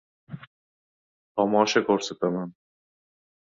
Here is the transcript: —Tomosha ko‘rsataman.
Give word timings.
—Tomosha 1.41 1.83
ko‘rsataman. 1.91 2.51